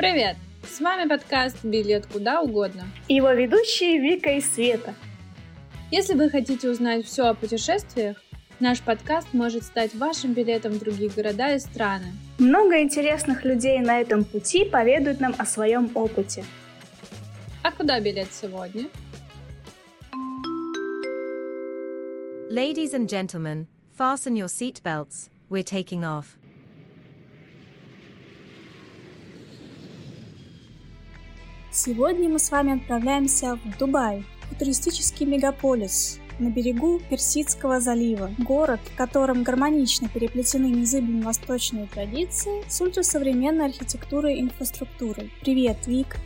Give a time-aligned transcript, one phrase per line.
[0.00, 0.38] Привет!
[0.62, 2.84] С вами подкаст «Билет куда угодно».
[3.06, 4.94] И его ведущие Вика и Света.
[5.90, 8.16] Если вы хотите узнать все о путешествиях,
[8.60, 12.14] наш подкаст может стать вашим билетом в другие города и страны.
[12.38, 16.46] Много интересных людей на этом пути поведают нам о своем опыте.
[17.62, 18.86] А куда билет сегодня?
[22.50, 23.66] Ladies and gentlemen,
[23.98, 25.28] fasten your seatbelts.
[25.50, 26.39] We're taking off.
[31.82, 34.22] Сегодня мы с вами отправляемся в Дубай,
[34.58, 38.30] туристический мегаполис на берегу Персидского залива.
[38.36, 45.32] Город, в котором гармонично переплетены незыблемые восточные традиции с ультрасовременной архитектурой и инфраструктурой.
[45.40, 46.18] Привет, Вик!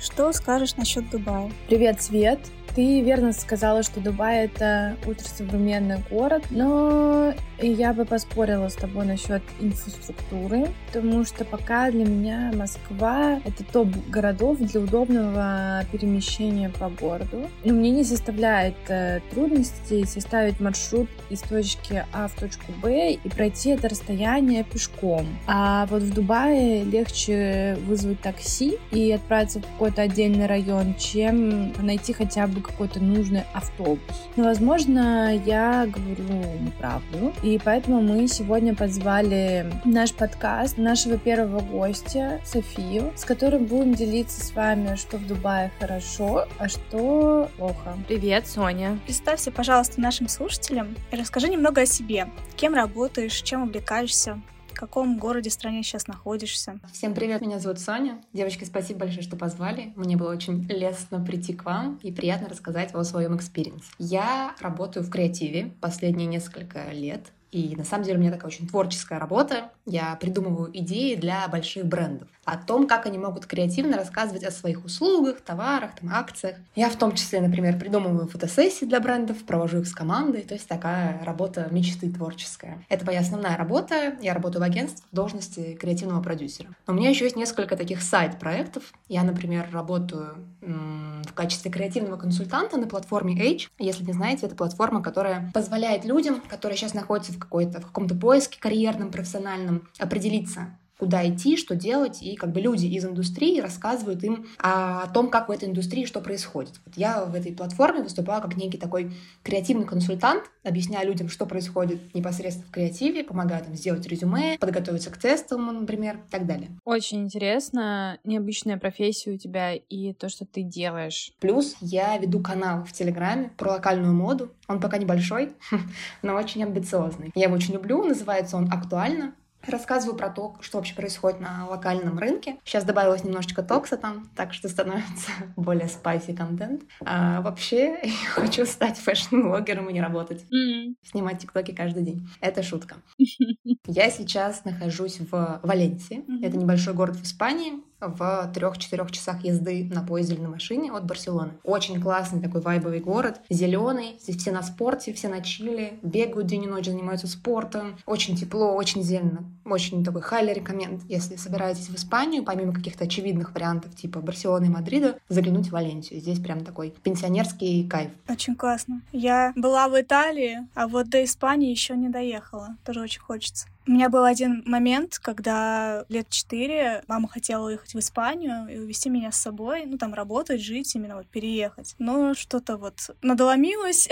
[0.00, 1.52] Что скажешь насчет Дубая?
[1.68, 2.40] Привет, Свет!
[2.76, 9.42] Ты верно сказала, что Дубай— это ультрасовременный город, но я бы поспорила с тобой насчет
[9.60, 17.48] инфраструктуры, потому что пока для меня Москва— это топ городов для удобного перемещения по городу.
[17.64, 23.28] Но мне не составляет э, трудностей составить маршрут из точки А в точку Б и
[23.30, 25.26] пройти это расстояние пешком.
[25.46, 32.12] А вот в Дубае легче вызвать такси и отправиться в какой-то отдельный район, чем найти
[32.12, 34.00] хотя бы какой-то нужный автобус.
[34.36, 42.40] Но, возможно, я говорю неправду, и поэтому мы сегодня позвали наш подкаст нашего первого гостя
[42.44, 47.96] Софию, с которой будем делиться с вами, что в Дубае хорошо, а что плохо.
[48.08, 48.98] Привет, Соня.
[49.04, 52.28] Представься, пожалуйста, нашим слушателям и расскажи немного о себе.
[52.56, 54.40] Кем работаешь, чем увлекаешься?
[54.76, 56.78] В каком городе, стране сейчас находишься?
[56.92, 58.20] Всем привет, меня зовут Соня.
[58.34, 59.94] Девочки, спасибо большое, что позвали.
[59.96, 63.86] Мне было очень лестно прийти к вам и приятно рассказать о своем experience е.
[63.98, 67.32] Я работаю в креативе последние несколько лет.
[67.52, 69.70] И на самом деле у меня такая очень творческая работа.
[69.86, 72.28] Я придумываю идеи для больших брендов.
[72.46, 76.56] О том, как они могут креативно рассказывать о своих услугах, товарах, там, акциях.
[76.76, 80.42] Я в том числе, например, придумываю фотосессии для брендов, провожу их с командой.
[80.42, 82.84] То есть такая работа мечты творческая.
[82.88, 84.16] Это моя основная работа.
[84.22, 86.68] Я работаю в агентстве в должности креативного продюсера.
[86.86, 88.84] Но у меня еще есть несколько таких side проектов.
[89.08, 93.70] Я, например, работаю в качестве креативного консультанта на платформе H.
[93.78, 98.14] Если не знаете, это платформа, которая позволяет людям, которые сейчас находятся в, какой-то, в каком-то
[98.14, 104.22] поиске карьерном, профессиональном, определиться, куда идти, что делать, и как бы люди из индустрии рассказывают
[104.24, 106.74] им о том, как в этой индустрии что происходит.
[106.84, 109.12] Вот я в этой платформе выступаю как некий такой
[109.42, 115.18] креативный консультант, объясняю людям, что происходит непосредственно в креативе, помогаю им сделать резюме, подготовиться к
[115.18, 116.70] тестам, например, и так далее.
[116.84, 121.32] Очень интересно, необычная профессия у тебя и то, что ты делаешь.
[121.40, 124.50] Плюс я веду канал в Телеграме про локальную моду.
[124.68, 125.52] Он пока небольшой,
[126.22, 127.30] но очень амбициозный.
[127.34, 129.34] Я его очень люблю, называется он «Актуально».
[129.66, 132.56] Рассказываю про то, что вообще происходит на локальном рынке.
[132.64, 136.82] Сейчас добавилось немножечко токса там, так что становится более spicy контент.
[137.04, 140.44] А вообще я хочу стать fashion блогером и не работать.
[140.52, 140.94] Mm.
[141.02, 142.28] Снимать тиктоки каждый день.
[142.40, 142.96] Это шутка.
[143.86, 146.18] Я сейчас нахожусь в Валенсии.
[146.18, 146.46] Mm-hmm.
[146.46, 151.04] Это небольшой город в Испании в трех-четырех часах езды на поезде или на машине от
[151.04, 151.52] Барселоны.
[151.64, 156.64] Очень классный такой вайбовый город, зеленый, здесь все на спорте, все на чили, бегают день
[156.64, 161.94] и ночь, занимаются спортом, очень тепло, очень зелено, очень такой highly recommend, если собираетесь в
[161.94, 166.20] Испанию, помимо каких-то очевидных вариантов типа Барселоны и Мадрида, заглянуть в Валенсию.
[166.20, 168.10] Здесь прям такой пенсионерский кайф.
[168.28, 169.02] Очень классно.
[169.12, 172.76] Я была в Италии, а вот до Испании еще не доехала.
[172.84, 173.66] Тоже очень хочется.
[173.88, 179.08] У меня был один момент, когда лет четыре мама хотела уехать в Испанию и увезти
[179.08, 181.94] меня с собой, ну, там, работать, жить, именно вот переехать.
[182.00, 184.08] Но что-то вот надоломилось,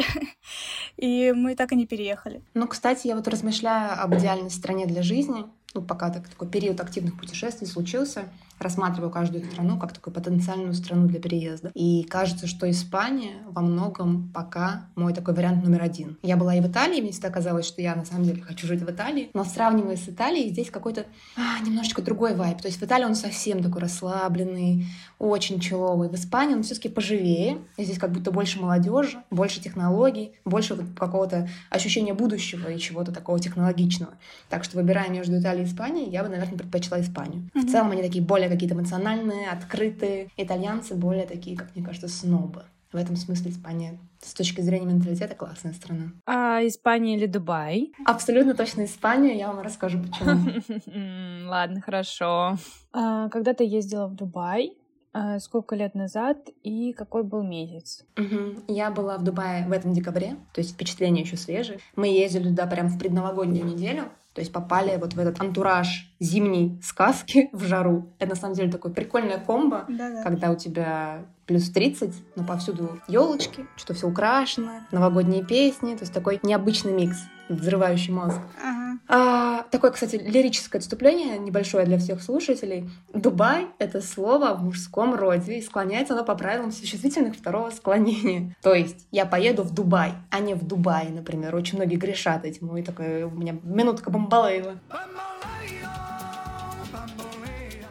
[0.96, 2.40] и мы так и не переехали.
[2.54, 6.80] Ну, кстати, я вот размышляю об идеальной стране для жизни, ну, пока так, такой период
[6.80, 11.70] активных путешествий случился, рассматриваю каждую страну как такую потенциальную страну для переезда.
[11.74, 16.18] И кажется, что Испания во многом пока мой такой вариант номер один.
[16.22, 18.82] Я была и в Италии, мне всегда казалось, что я на самом деле хочу жить
[18.82, 21.06] в Италии, но сравнивая с Италией, здесь какой-то
[21.36, 22.60] а, немножечко другой вайб.
[22.60, 24.86] То есть в Италии он совсем такой расслабленный,
[25.18, 26.08] очень человый.
[26.08, 31.48] В Испании он все-таки поживее, здесь как будто больше молодежи, больше технологий, больше вот какого-то
[31.70, 34.14] ощущения будущего и чего-то такого технологичного.
[34.48, 37.48] Так что выбирая между Италией и Испанией, я бы, наверное, предпочла Испанию.
[37.54, 37.60] Mm-hmm.
[37.60, 40.28] В целом они такие более какие-то эмоциональные, открытые.
[40.36, 42.62] Итальянцы более такие, как мне кажется, снобы.
[42.92, 46.12] В этом смысле Испания с точки зрения менталитета классная страна.
[46.26, 47.92] А Испания или Дубай?
[48.06, 51.48] Абсолютно точно Испания, я вам расскажу почему.
[51.48, 52.56] Ладно, хорошо.
[52.92, 54.76] А, когда ты ездила в Дубай,
[55.12, 58.04] а, сколько лет назад и какой был месяц?
[58.16, 58.64] Угу.
[58.68, 61.78] Я была в Дубае в этом декабре, то есть впечатления еще свежие.
[61.94, 66.78] Мы ездили туда прям в предновогоднюю неделю, То есть попали вот в этот антураж зимней
[66.82, 68.08] сказки в жару.
[68.18, 70.22] Это на самом деле такое прикольное комбо, Да-да.
[70.22, 76.12] когда у тебя плюс 30, но повсюду елочки, что все украшено, новогодние песни, то есть
[76.12, 77.18] такой необычный микс,
[77.48, 78.38] взрывающий мозг.
[78.62, 78.84] Ага.
[79.06, 82.88] А, такое, кстати, лирическое отступление небольшое для всех слушателей.
[83.12, 88.56] Дубай— это слово в мужском роде, и склоняется оно по правилам существительных второго склонения.
[88.62, 91.54] То есть я поеду в Дубай, а не в Дубай, например.
[91.54, 92.76] Очень многие грешат этим.
[92.76, 94.78] И такая у меня минутка бомбалейла.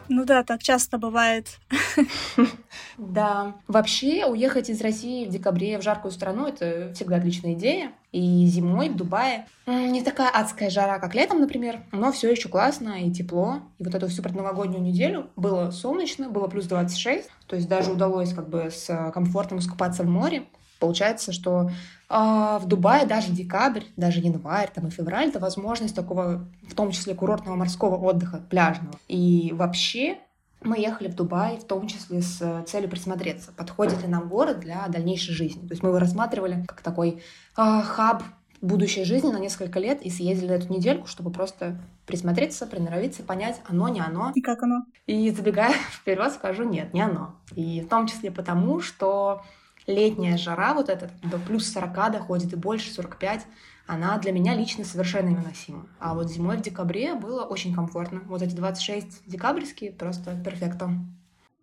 [0.08, 1.58] Ну да, так часто бывает.
[2.96, 3.54] Да.
[3.66, 7.92] Вообще, уехать из России в декабре в жаркую страну— это всегда отличная идея.
[8.12, 13.04] И зимой в Дубае не такая адская жара, как летом, например, но все еще классно
[13.04, 13.62] и тепло.
[13.78, 18.32] И вот эту всю предновогоднюю неделю было солнечно, было плюс 26, то есть даже удалось
[18.32, 20.44] как бы с комфортом искупаться в море.
[20.78, 21.70] Получается, что
[22.08, 26.90] а, в Дубае даже декабрь, даже январь там, и февраль— это возможность такого, в том
[26.90, 28.98] числе, курортного морского отдыха, пляжного.
[29.08, 30.18] И вообще
[30.60, 34.86] мы ехали в Дубай в том числе с целью присмотреться, подходит ли нам город для
[34.88, 35.66] дальнейшей жизни.
[35.66, 37.22] То есть мы его рассматривали как такой
[37.56, 38.22] э, хаб
[38.64, 43.60] будущей жизни на несколько лет и съездили на эту недельку, чтобы просто присмотреться, приноровиться, понять,
[43.68, 44.32] оно, не оно.
[44.34, 44.84] И как оно?
[45.06, 47.34] И забегая вперед, скажу, нет, не оно.
[47.54, 49.42] И в том числе потому, что
[49.86, 53.46] летняя жара, вот эта до плюс 40 доходит и больше, 45,
[53.86, 55.86] она для меня лично совершенно невыносима.
[55.98, 58.22] А вот зимой в декабре было очень комфортно.
[58.26, 60.90] Вот эти 26 декабрьские просто перфекто.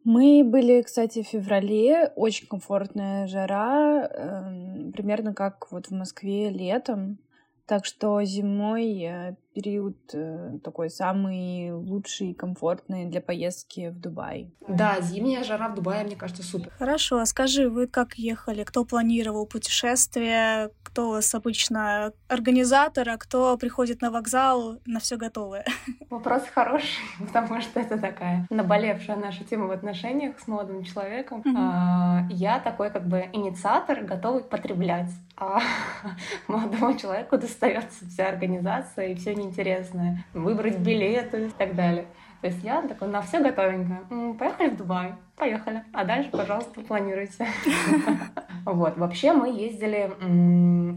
[0.03, 2.11] Мы были, кстати, в феврале.
[2.15, 4.07] Очень комфортная жара.
[4.07, 7.19] эм, примерно как вот в Москве летом.
[7.67, 14.51] Так что зимой э, период э, такой самый лучший и комфортный для поездки в Дубай.
[14.67, 16.71] Да, зимняя жара в Дубае, мне кажется, супер.
[16.77, 18.63] Хорошо, а скажи, вы как ехали?
[18.63, 20.69] Кто планировал путешествие?
[20.83, 25.65] Кто у вас обычно организатор, а кто приходит на вокзал на все готовое?
[26.09, 31.43] Вопрос хороший, потому что это такая наболевшая наша тема в отношениях с молодым человеком.
[31.55, 35.09] А, Я такой как бы инициатор, готовый потреблять.
[35.37, 35.59] А
[36.47, 40.23] молодому человеку достается вся организация и все неинтересное.
[40.33, 42.05] Выбрать билеты и так далее.
[42.41, 44.01] То есть я такой на все готовенькое.
[44.09, 45.13] М, Поехали в Дубай.
[45.37, 45.83] Поехали.
[45.93, 47.47] А дальше, пожалуйста, планируйте.
[48.65, 48.97] Вот.
[48.97, 50.11] Вообще мы ездили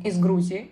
[0.06, 0.70] из Грузии.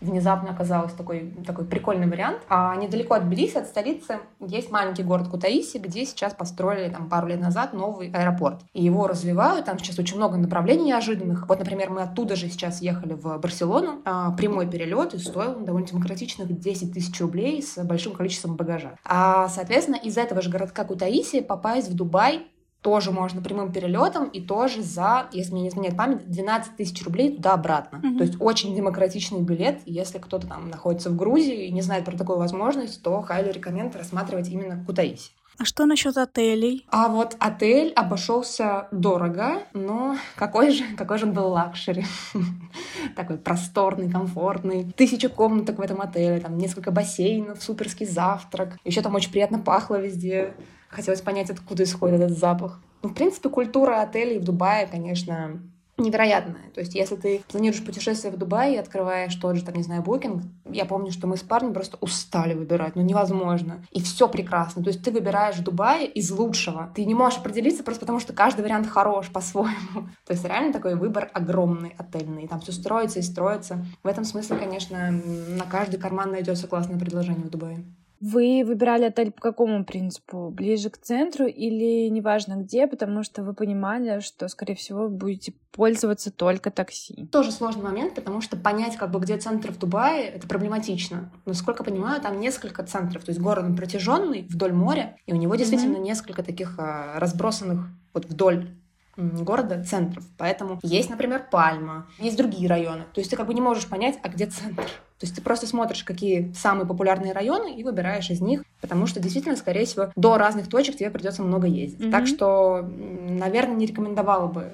[0.00, 2.38] Внезапно оказалось такой, такой прикольный вариант.
[2.48, 7.26] А недалеко от Тбилиси, от столицы, есть маленький город Кутаиси, где сейчас построили там, пару
[7.26, 8.60] лет назад новый аэропорт.
[8.74, 11.48] И его развивают, там сейчас очень много направлений неожиданных.
[11.48, 14.00] Вот, например, мы оттуда же сейчас ехали в Барселону.
[14.04, 18.96] А, прямой перелет и стоил довольно демократичных 10 тысяч рублей с большим количеством багажа.
[19.04, 22.46] А, соответственно, из этого же городка Кутаиси попасть в Дубай
[22.82, 27.36] тоже можно прямым перелетом и тоже за, если мне не изменяет память, 12 тысяч рублей
[27.36, 27.98] туда-обратно.
[27.98, 28.18] Мгм.
[28.18, 29.80] То есть очень демократичный билет.
[29.84, 33.96] Если кто-то там находится в Грузии и не знает про такую возможность, то highly recommend
[33.96, 35.30] рассматривать именно Кутаиси.
[35.60, 36.86] А что насчет отелей?
[36.88, 42.04] А вот отель обошелся дорого, но какой же, какой же он был luxury.
[43.16, 44.92] Такой просторный, комфортный.
[44.92, 48.76] Тысяча комнаток в этом отеле, там несколько бассейнов, суперский завтрак.
[48.84, 50.54] Еще там очень приятно пахло везде.
[50.88, 52.80] Хотелось понять, откуда исходит этот запах.
[53.02, 55.60] Ну, в принципе, культура отелей в Дубае, конечно,
[55.98, 56.70] невероятная.
[56.74, 60.02] То есть, если ты планируешь путешествие в Дубай и открываешь тот же, там, не знаю,
[60.02, 63.84] букинг, я помню, что мы с парнем просто устали выбирать, ну невозможно.
[63.90, 64.82] И все прекрасно.
[64.82, 66.90] То есть ты выбираешь Дубай из лучшего.
[66.94, 70.08] Ты не можешь определиться просто потому, что каждый вариант хорош по-своему.
[70.26, 72.48] То есть реально такой выбор огромный, отельный.
[72.48, 73.84] Там все строится и строится.
[74.02, 77.84] В этом смысле, конечно, на каждый карман найдется классное предложение в Дубае.
[78.20, 80.50] Вы выбирали отель по какому принципу?
[80.50, 86.32] Ближе к центру или неважно где, потому что вы понимали, что, скорее всего, будете пользоваться
[86.32, 87.26] только такси?
[87.30, 91.30] Тоже сложный момент, потому что понять, как бы, где центр в Дубае, это проблематично.
[91.46, 93.24] Насколько понимаю, там несколько центров.
[93.24, 97.86] То есть город он протяженный вдоль моря, и у него действительно несколько таких а, разбросанных
[98.12, 98.68] вот вдоль
[99.16, 100.24] города центров.
[100.36, 103.04] Поэтому есть, например, Пальма, есть другие районы.
[103.12, 104.84] То есть ты как бы не можешь понять, а где центр.
[105.18, 109.18] То есть ты просто смотришь, какие самые популярные районы, и выбираешь из них, потому что
[109.20, 112.00] действительно, скорее всего, до разных точек тебе придется много ездить.
[112.00, 112.10] Мгм.
[112.12, 114.72] Так что, наверное, не рекомендовала бы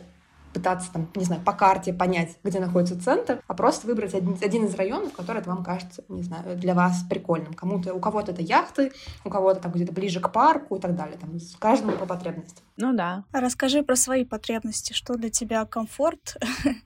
[0.52, 4.66] пытаться там, не знаю, по карте понять, где находится центр, а просто выбрать один, один
[4.66, 7.54] из районов, который вам кажется, не знаю, для вас прикольным.
[7.54, 8.92] Кому-то, у кого-то это яхты,
[9.24, 11.18] у кого-то там где-то ближе к парку и так далее.
[11.20, 12.64] Там, с- каждому по потребностям.
[12.76, 13.24] Ну да.
[13.32, 14.92] А Расскажи про свои потребности.
[14.92, 16.36] Что для тебя комфорт?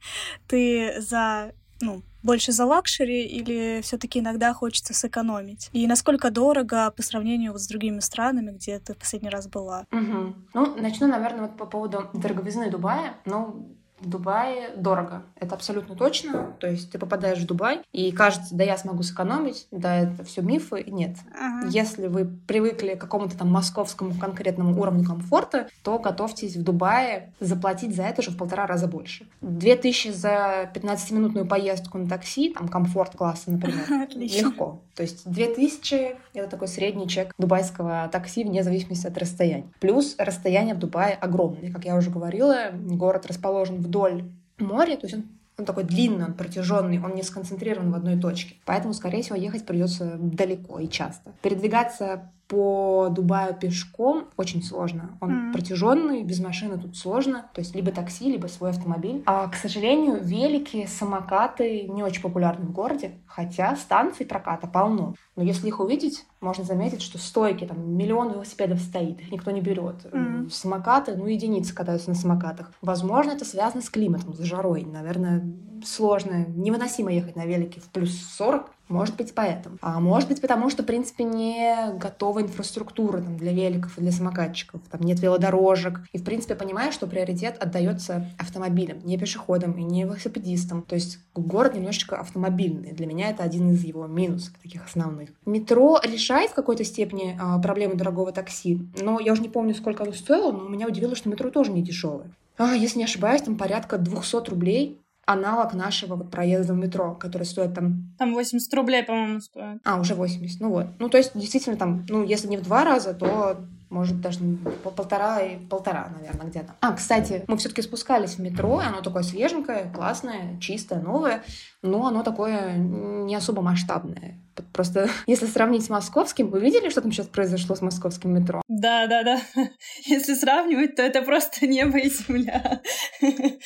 [0.48, 5.70] Ты за, ну, больше за luxury или все-таки иногда хочется сэкономить?
[5.72, 9.86] И насколько дорого по сравнению вот с другими странами, где ты последний раз была?
[9.90, 10.48] Мгм.
[10.54, 13.16] Ну, начну, наверное, вот по поводу дороговизны Дубая.
[13.24, 15.22] Ну, в Дубае дорого.
[15.36, 16.54] Это абсолютно точно.
[16.58, 20.42] То есть ты попадаешь в Дубай, и кажется, да, я смогу сэкономить, да, это все
[20.42, 20.84] мифы.
[20.86, 21.16] Нет.
[21.34, 21.68] Ага.
[21.68, 27.94] Если вы привыкли к какому-то там московскому конкретному уровню комфорта, то готовьтесь в Дубае заплатить
[27.94, 29.26] за это же в полтора раза больше.
[29.40, 34.80] Две тысячи за 15-минутную поездку на такси, там комфорт класса, например, легко.
[34.94, 39.68] То есть две тысячи— это такой средний чек дубайского такси вне зависимости от расстояния.
[39.80, 41.72] Плюс расстояние в Дубае огромное.
[41.72, 44.24] Как я уже говорила, город расположен вдоль
[44.58, 45.24] моря, то есть он
[45.58, 48.54] он такой длинный, он протяженный, он не сконцентрирован в одной точке.
[48.64, 51.32] Поэтому, скорее всего, ехать придется далеко и часто.
[51.42, 55.18] Передвигаться по Дубаю пешком очень сложно.
[55.20, 55.52] Он mm.
[55.52, 57.46] протяженный, без машины тут сложно.
[57.52, 59.22] То есть либо такси, либо свой автомобиль.
[59.26, 65.14] А, к сожалению, велики, самокаты не очень популярны в городе, хотя станций проката полно.
[65.36, 69.60] Но если их увидеть, можно заметить, что стойки, там миллион велосипедов стоит, их никто не
[69.60, 70.06] берет.
[70.06, 70.50] Mm.
[70.50, 72.72] Самокаты, ну, единицы катаются на самокатах.
[72.80, 74.84] Возможно, это связано с климатом, с жарой.
[74.84, 75.44] Наверное,
[75.84, 79.78] сложно, невыносимо ехать на велике в плюс 40, может быть, поэтому.
[79.80, 84.12] А может быть, потому что, в принципе, не готова инфраструктура там, для великов и для
[84.12, 84.80] самокатчиков.
[84.90, 86.00] Там нет велодорожек.
[86.12, 90.82] И, в принципе, понимаю, что приоритет отдается автомобилям, не пешеходам и не велосипедистам.
[90.82, 92.92] То есть город немножечко автомобильный.
[92.92, 95.30] Для меня это один из его минусов таких основных.
[95.44, 98.80] Метро решает в какой-то степени а, проблему дорогого такси.
[99.00, 101.82] Но я уже не помню, сколько оно стоило, но меня удивило, что метро тоже не
[101.82, 102.30] дешевое.
[102.56, 107.42] А, если не ошибаюсь, там порядка 200 рублей аналог нашего вот проезда в метро, который
[107.42, 108.14] стоит там...
[108.18, 109.80] Там 80 рублей, по-моему, стоит.
[109.84, 110.86] А, уже 80, ну вот.
[110.98, 113.58] Ну, то есть, действительно, там, ну, если не в два раза, то
[113.90, 114.40] может даже
[114.82, 116.74] по полтора и полтора, наверное, где-то.
[116.80, 121.42] А, кстати, мы все-таки спускались в метро, и оно такое свеженькое, классное, чистое, новое,
[121.82, 124.38] но оно такое не особо масштабное.
[124.72, 128.62] Просто если сравнить с московским, вы видели, что там сейчас произошло с московским метро?
[128.68, 129.40] Да, да, да.
[130.04, 132.80] Если сравнивать, то это просто небо и земля.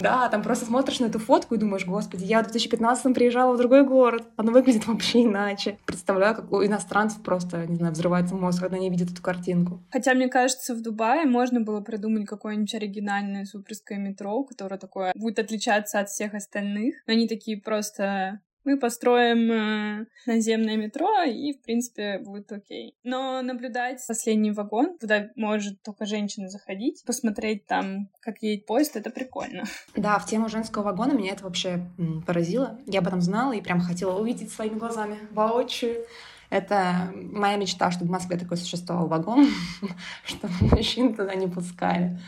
[0.01, 3.59] Да, там просто смотришь на эту фотку и думаешь, господи, я в 2015 приезжала в
[3.59, 5.79] другой город, оно выглядит вообще иначе.
[5.87, 9.83] Представляю, как у иностранцев просто, не знаю, взрывается мозг, когда они видят эту картинку.
[9.91, 15.39] Хотя, мне кажется, в Дубае можно было придумать какое-нибудь оригинальное суперское метро, которое такое будет
[15.39, 16.97] отличаться от всех остальных.
[17.07, 22.95] Они такие просто мы построим э, наземное метро, и, в принципе, будет окей.
[23.03, 29.11] Но наблюдать последний вагон, куда может только женщина заходить, посмотреть там, как едет поезд, это
[29.11, 29.65] прикольно.
[29.97, 31.87] Да, в тему женского вагона меня это вообще
[32.27, 32.79] поразило.
[32.87, 36.05] Я об этом знала и прям хотела увидеть своими глазами воочию.
[36.51, 39.47] Это моя мечта, чтобы в Москве такой существовал вагон,
[40.25, 42.19] чтобы мужчин туда не пускали.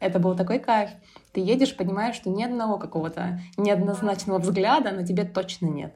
[0.00, 0.90] Это был такой кайф.
[1.32, 5.94] Ты едешь, понимаешь, что ни одного какого-то неоднозначного взгляда на тебе точно нет.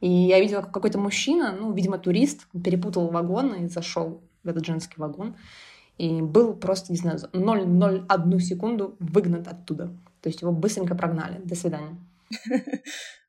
[0.00, 4.64] И я видела, как какой-то мужчина, ну, видимо, турист, перепутал вагон и зашел в этот
[4.64, 5.36] женский вагон.
[5.96, 9.88] И был просто, не знаю, 0,01 секунду выгнан оттуда.
[10.22, 11.40] То есть его быстренько прогнали.
[11.44, 11.96] До свидания.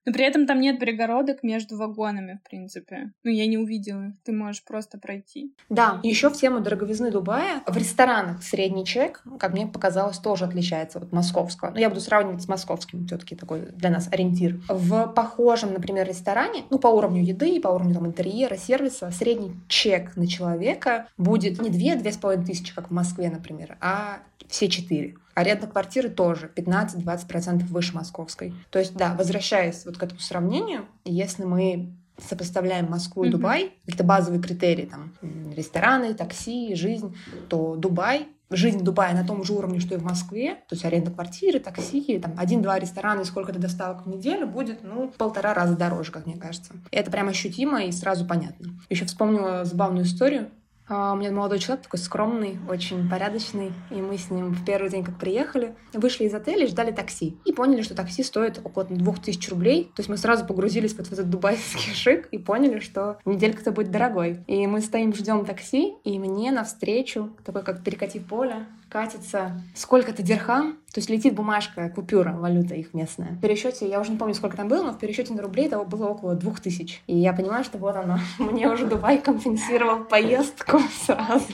[0.06, 3.12] Но при этом там нет перегородок между вагонами, в принципе.
[3.24, 4.14] Ну, я не увидела.
[4.24, 5.54] Ты можешь просто пройти.
[5.70, 7.62] Да, еще в тему дороговизны Дубая.
[7.68, 11.70] В ресторанах средний чек, как мне показалось, тоже отличается от московского.
[11.70, 14.60] Но ну, я буду сравнивать с московским, все таки такой для нас ориентир.
[14.68, 20.16] В похожем, например, ресторане, ну, по уровню еды, по уровню там, интерьера, сервиса, средний чек
[20.16, 24.68] на человека будет не две, две с половиной тысячи, как в Москве, например, а все
[24.68, 25.16] четыре.
[25.40, 28.54] Аренда квартиры тоже 15-20% выше московской.
[28.70, 33.80] То есть, да, возвращаясь вот к этому сравнению, если мы сопоставляем Москву и Дубай, mm-hmm.
[33.86, 35.14] какие-то базовые критерии, там,
[35.56, 37.16] рестораны, такси, жизнь,
[37.48, 41.12] то Дубай жизнь Дубая на том же уровне, что и в Москве, то есть аренда
[41.12, 46.12] квартиры, такси, там один-два ресторана и сколько-то доставок в неделю будет, ну, полтора раза дороже,
[46.12, 46.74] как мне кажется.
[46.92, 48.70] И это прям ощутимо и сразу понятно.
[48.90, 50.50] Еще вспомнила забавную историю.
[50.90, 54.90] А, у меня молодой человек такой скромный, очень порядочный, и мы с ним в первый
[54.90, 57.38] день, как приехали, вышли из отеля и ждали такси.
[57.46, 59.84] И поняли, что такси стоит около 2000 рублей.
[59.96, 64.44] То есть мы сразу погрузились в этот дубайский шик и поняли, что неделька-то будет дорогой.
[64.48, 70.74] И мы стоим, ждем такси, и мне навстречу, такой как перекати поле, катится сколько-то дирхам,
[70.92, 73.34] то есть летит бумажка, купюра, валюта их местная.
[73.34, 75.86] В пересчете, я уже не помню, сколько там было, но в пересчете на рублей того
[75.86, 77.02] было около двух тысяч.
[77.06, 81.46] И я понимаю, что вот оно, мне уже Дубай компенсировал поездку сразу.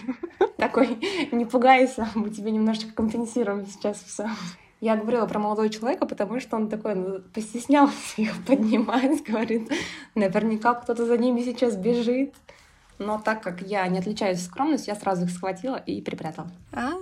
[0.57, 0.97] Такой,
[1.31, 4.29] не пугайся, мы тебе немножечко компенсируем сейчас все.
[4.81, 9.71] Я говорила про молодого человека, потому что он такой ну, постеснялся их поднимать, говорит,
[10.15, 12.33] наверняка кто-то за ними сейчас бежит.
[12.97, 16.49] Но так как я не отличаюсь скромностью, я сразу их схватила и припрятала.
[16.71, 16.93] А,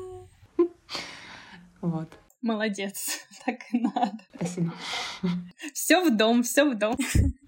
[1.83, 2.09] вот.
[2.41, 4.17] Молодец, так и надо.
[4.35, 4.73] Спасибо.
[5.73, 6.97] Все в дом, все в дом.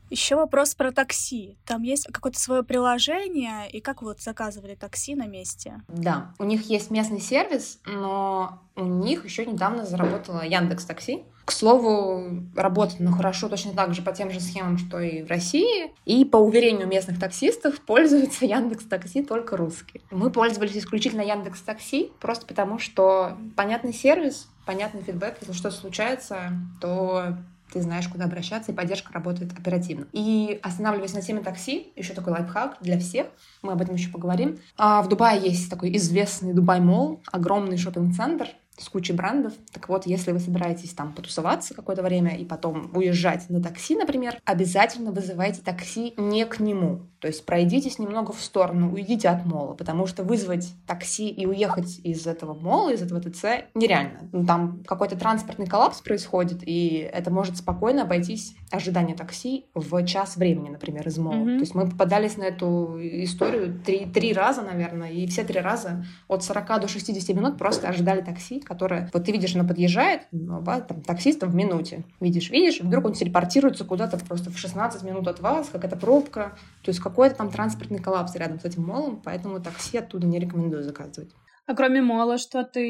[0.10, 1.58] Еще вопрос про такси.
[1.66, 5.82] Там есть какое-то свое приложение, и как вот заказывали такси на месте?
[5.88, 11.24] Да, у них есть местный сервис, но у них еще недавно заработала Яндекс Такси.
[11.46, 15.30] К слову, работает ну, хорошо точно так же по тем же схемам, что и в
[15.30, 15.92] России.
[16.06, 20.02] И по уверению местных таксистов, пользуется Яндекс Такси только русские.
[20.10, 25.38] Мы пользовались исключительно Яндекс Такси, просто потому что понятный сервис, понятный фидбэк.
[25.42, 27.38] Если что-то случается, то
[27.72, 30.08] ты знаешь, куда обращаться, и поддержка работает оперативно.
[30.14, 33.28] И останавливаясь на теме такси, еще такой лайфхак для всех,
[33.62, 34.60] мы об этом еще поговорим.
[34.78, 39.54] А в Дубае есть такой известный Дубай Мол, огромный шопинг-центр, с кучей брендов.
[39.72, 44.38] Так вот, если вы собираетесь там потусоваться какое-то время и потом уезжать на такси, например,
[44.46, 47.08] обязательно вызывайте такси не к нему.
[47.26, 52.00] То есть пройдитесь немного в сторону, уйдите от мола, потому что вызвать такси и уехать
[52.04, 54.30] из этого мола, из этого ТЦ нереально.
[54.32, 60.38] Ну, там какой-то транспортный коллапс происходит, и это может спокойно обойтись ожидание такси в час
[60.38, 61.38] времени, например, из мола.
[61.38, 61.56] Mm-hmm.
[61.56, 66.06] То есть мы попадались на эту историю три, три раза, наверное, и все три раза
[66.28, 69.10] от 40 до 60 минут просто ожидали такси, которое...
[69.14, 72.04] Вот ты видишь, оно подъезжает, ну, там, таксистом в минуте.
[72.20, 76.54] Видишь, видишь, вдруг он телепортируется куда-то просто в 16 минут от вас, какая-то пробка.
[76.84, 80.84] То есть какой-то там транспортный коллапс рядом с этим молом, поэтому такси оттуда не рекомендую
[80.84, 81.32] заказывать.
[81.66, 82.82] А кроме мола, что ты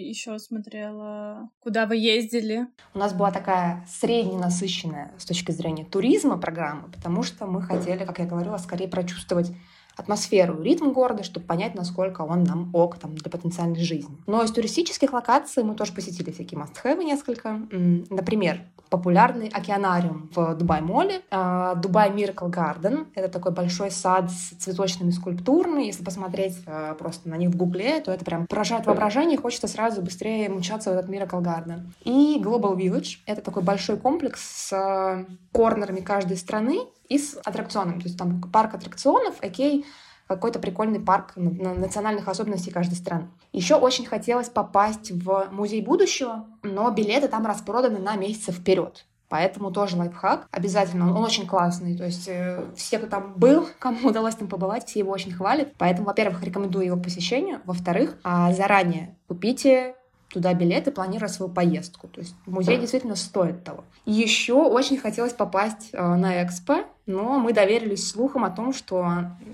[0.00, 1.48] еще смотрела?
[1.62, 2.66] Куда вы ездили?
[2.92, 8.18] У нас была такая средненасыщенная с точки зрения туризма программа, потому что мы хотели, как
[8.18, 9.52] я говорила, скорее прочувствовать
[9.98, 14.16] атмосферу, ритм города, чтобы понять, насколько он нам ок там, для потенциальной жизни.
[14.26, 17.60] Но из туристических локаций мы тоже посетили всякие must-have несколько.
[17.70, 21.22] Например, популярный океанариум в Дубай-моле.
[21.30, 23.06] А, Дубай Miracle Garden.
[23.14, 25.84] Это такой большой сад с цветочными скульптурами.
[25.84, 30.02] Если посмотреть а, просто на них в гугле, то это прям поражает воображение, хочется сразу
[30.02, 31.92] быстрее мчаться в этот Miracle Garden.
[32.04, 33.18] И Global Village.
[33.26, 38.00] Это такой большой комплекс с а, корнерами каждой страны и с аттракционами.
[38.00, 39.86] То есть там парк аттракционов, окей,
[40.26, 43.28] какой-то прикольный парк национальных особенностей каждой страны.
[43.52, 49.06] Еще очень хотелось попасть в музей будущего, но билеты там распроданы на месяцы вперед.
[49.28, 50.46] Поэтому тоже лайфхак.
[50.50, 51.14] Обязательно.
[51.14, 51.96] Он очень классный.
[51.96, 55.74] То есть э, все, кто там был, кому удалось там побывать, все его очень хвалят.
[55.76, 57.60] Поэтому, во-первых, рекомендую его к посещению.
[57.64, 59.96] Во-вторых, а, заранее купите
[60.32, 62.08] туда билеты, планируя свою поездку.
[62.08, 63.84] То есть музей действительно стоит того.
[64.04, 69.04] Еще очень хотелось попасть э, на экспо, но мы доверились слухам о том, что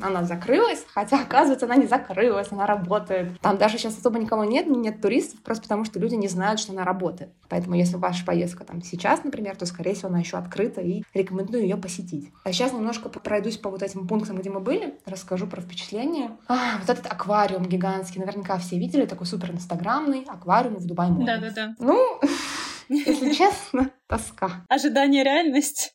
[0.02, 3.40] она закрылась, хотя, оказывается, она не закрылась, она работает.
[3.40, 6.72] Там даже сейчас особо никого нет, нет туристов, просто потому что люди не знают, что
[6.72, 7.30] она работает.
[7.48, 11.62] Поэтому, если ваша поездка там сейчас, например, то, скорее всего, она еще открыта, и рекомендую
[11.62, 12.30] ее посетить.
[12.42, 16.32] А сейчас немножко пройдусь по вот этим пунктам, где мы были, расскажу про впечатления.
[16.48, 21.12] А, вот этот аквариум гигантский, наверняка все видели, такой супер инстаграмный аквариум в Дубае.
[21.24, 21.76] Да-да-да.
[21.78, 22.20] Ну,
[22.88, 24.64] если честно, тоска.
[24.68, 25.94] Ожидание реальность.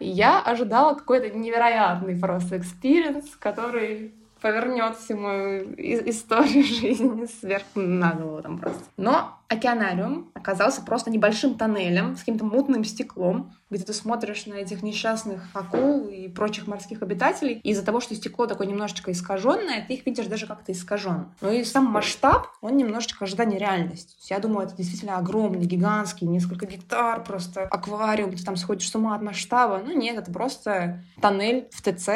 [0.00, 8.42] Я ожидала какой-то невероятный просто experience, который повернет всю мою историю жизни сверху на голову
[8.42, 8.84] там просто.
[8.96, 14.82] Но океанариум оказался просто небольшим тоннелем с каким-то мутным стеклом, где ты смотришь на этих
[14.82, 17.60] несчастных акул и прочих морских обитателей.
[17.64, 21.34] Из-за того, что стекло такое немножечко искаженное, ты их видишь даже как-то искаженно.
[21.40, 24.16] Ну и сам масштаб, он немножечко ожидание реальности.
[24.28, 29.14] Я думаю, это действительно огромный, гигантский, несколько гектар просто аквариум, ты там сходишь с ума
[29.14, 29.82] от масштаба.
[29.84, 32.08] Ну нет, это просто тоннель в ТЦ,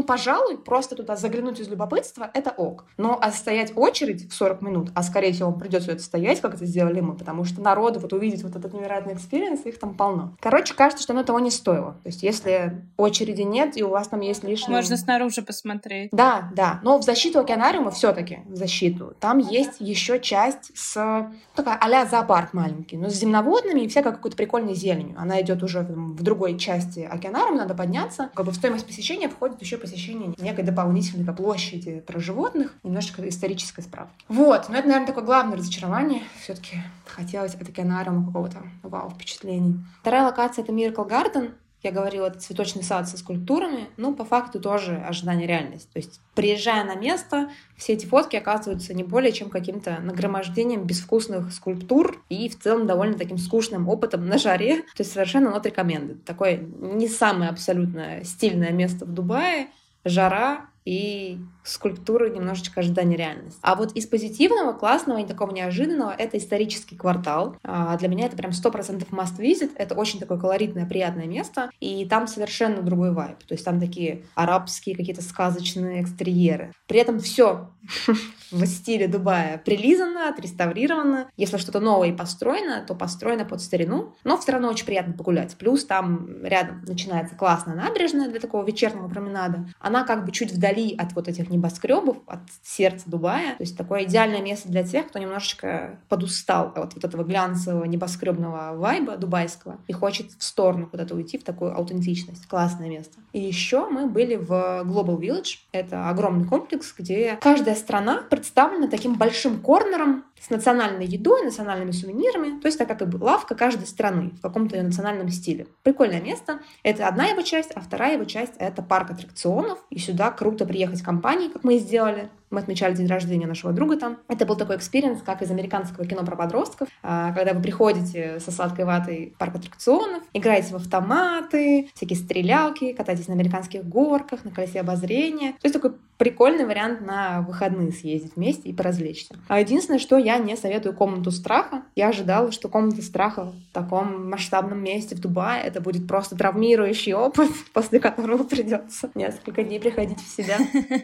[0.00, 2.86] ну, пожалуй, просто туда заглянуть из любопытства— это ок.
[2.96, 6.64] Но а стоять очередь в 40 минут, а скорее всего придется это стоять, как это
[6.64, 10.34] сделали мы, потому что народу вот увидеть вот этот невероятный experience, их там полно.
[10.40, 11.98] Короче, кажется, что оно того не стоило.
[12.02, 14.74] То есть если очереди нет, и у вас там есть лишние...
[14.74, 16.08] Можно снаружи посмотреть.
[16.12, 16.80] Да, да.
[16.82, 19.12] Но в защиту океанариума все таки в защиту.
[19.20, 20.96] Там есть еще часть с...
[20.96, 25.16] Ну, такая а зоопарк маленький, но с земноводными и всякой какой-то прикольной зеленью.
[25.18, 28.30] Она идет уже в другой части океанариума, надо подняться.
[28.34, 33.82] Как бы в стоимость посещения входит еще посещение некой дополнительной площади про животных, немножечко исторической
[33.82, 34.24] справки.
[34.28, 36.22] Вот, но это, наверное, такое главное разочарование.
[36.42, 36.76] все таки
[37.06, 39.76] хотелось от океанариума какого-то вау впечатлений.
[40.00, 41.52] Вторая локация— это Miracle Garden.
[41.82, 45.90] Я говорила, это цветочный сад со скульптурами, но по факту тоже ожидание реальность.
[45.92, 51.52] То есть, приезжая на место, все эти фотки оказываются не более чем каким-то нагромождением безвкусных
[51.52, 54.82] скульптур и в целом довольно таким скучным опытом на жаре.
[54.82, 56.18] То есть совершенно not recommended.
[56.24, 59.68] Такое не самое абсолютно стильное место в Дубае,
[60.04, 63.58] жара и скульптуры немножечко ожидания реальности.
[63.62, 67.56] А вот из позитивного, классного и такого неожиданного это исторический квартал.
[67.62, 69.72] А для меня это прям сто процентов must visit.
[69.76, 71.70] Это очень такое колоритное, приятное место.
[71.80, 73.38] И там совершенно другой вайб.
[73.46, 76.72] То есть там такие арабские какие-то сказочные экстерьеры.
[76.86, 77.70] При этом все
[78.50, 81.28] в стиле Дубая прилизано, отреставрировано.
[81.36, 84.14] Если что-то новое и построено, то построено под старину.
[84.24, 85.56] Но все равно очень приятно погулять.
[85.56, 89.68] Плюс там рядом начинается классная набережная для такого вечернего променада.
[89.78, 93.56] Она как бы чуть вдали от вот этих небоскребов, от сердца Дубая.
[93.56, 98.76] То есть такое идеальное место для тех, кто немножечко подустал от вот этого глянцевого небоскребного
[98.76, 102.46] вайба дубайского и хочет в сторону куда-то уйти, в такую аутентичность.
[102.46, 103.18] Классное место.
[103.32, 105.58] И еще мы были в Global Village.
[105.72, 112.60] Это огромный комплекс, где каждая страна представлена таким большим корнером с национальной едой, национальными сувенирами.
[112.60, 115.66] То есть это как бы лавка каждой страны в каком-то ее национальном стиле.
[115.82, 116.60] Прикольное место.
[116.82, 119.78] Это одна его часть, а вторая его часть— это парк аттракционов.
[119.90, 122.30] И сюда круто приехать компанией, как мы и сделали.
[122.50, 124.18] Мы отмечали день рождения нашего друга там.
[124.28, 128.50] Это был такой experience, как из американского кино про подростков, а, когда вы приходите со
[128.50, 134.50] сладкой ватой в парк аттракционов, играете в автоматы, всякие стрелялки, катаетесь на американских горках, на
[134.50, 135.52] колесе обозрения.
[135.52, 139.34] То есть такой прикольный вариант на выходные съездить вместе и поразвлечься.
[139.48, 141.84] А единственное, что я не советую комнату страха.
[141.94, 147.14] Я ожидала, что комната страха в таком масштабном месте в Дубае это будет просто травмирующий
[147.14, 150.58] опыт, после которого придется несколько дней приходить в себя.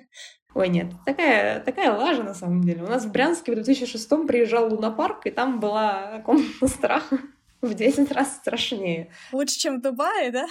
[0.56, 2.82] Ой, нет, такая, такая лажа на самом деле.
[2.82, 7.18] У нас в Брянске в 2006 приезжал Луна-парк, и там была комната страха
[7.60, 9.10] в 10 раз страшнее.
[9.32, 10.46] Лучше, чем в Дубае, да?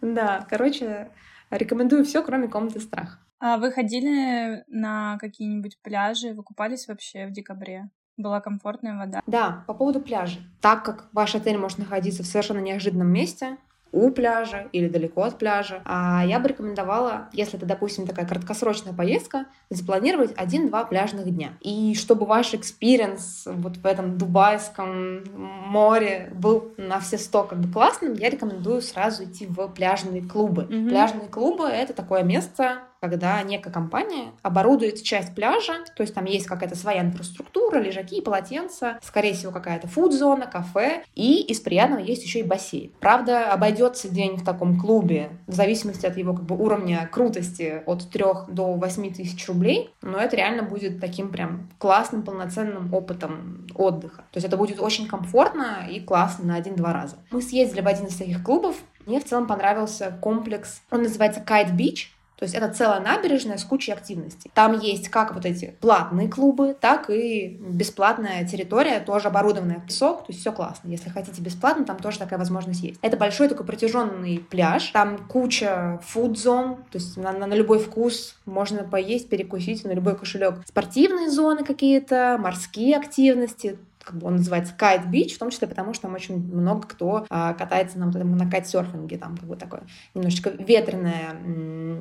[0.00, 1.10] Да, короче,
[1.50, 3.18] рекомендую все, кроме комнаты страха.
[3.40, 6.32] А вы ходили на какие-нибудь пляжи?
[6.32, 7.90] Вы купались вообще в декабре?
[8.16, 9.20] Была комфортная вода?
[9.26, 10.40] Да, по поводу пляжа.
[10.62, 13.58] Так как ваш отель может находиться в совершенно неожиданном месте,
[13.92, 15.82] у пляжа или далеко от пляжа.
[15.84, 21.50] А я бы рекомендовала, если это, допустим, такая краткосрочная поездка, запланировать один-два пляжных дня.
[21.60, 27.72] И чтобы ваш experience вот в этом дубайском море был на все сто как бы
[27.72, 30.62] классным, я рекомендую сразу идти в пляжные клубы.
[30.62, 30.88] Mm-hmm.
[30.88, 36.46] Пляжные клубы— это такое место, когда некая компания оборудует часть пляжа, то есть там есть
[36.46, 42.38] какая-то своя инфраструктура, лежаки, полотенца, скорее всего, какая-то фуд-зона, кафе, и из приятного есть еще
[42.38, 42.92] и бассейн.
[43.00, 48.08] Правда, обойдется день в таком клубе, в зависимости от его как бы уровня крутости, от
[48.08, 54.18] 3 до 8 тысяч рублей, но это реально будет таким прям классным, полноценным опытом отдыха.
[54.30, 57.16] То есть это будет очень комфортно и классно на один-два раза.
[57.32, 61.76] Мы съездили в один из таких клубов, мне в целом понравился комплекс, он называется Kite
[61.76, 62.06] Beach,
[62.42, 64.50] то есть это целая набережная с кучей активностей.
[64.52, 70.26] Там есть как вот эти платные клубы, так и бесплатная территория, тоже оборудованная в песок.
[70.26, 70.88] То есть все классно.
[70.88, 72.98] Если хотите бесплатно, там тоже такая возможность есть.
[73.00, 74.88] Это большой такой протяженный пляж.
[74.88, 80.16] Там куча фуд-зон, то есть на, на, на любой вкус можно поесть, перекусить, на любой
[80.16, 80.66] кошелек.
[80.66, 85.94] Спортивные зоны какие-то, морские активности, как бы он называется Kite Beach, в том числе потому,
[85.94, 89.56] что там очень много кто а, катается на вот этом на кайтсерфинге, там как бы
[89.56, 89.82] такое
[90.14, 91.36] немножечко ветреная,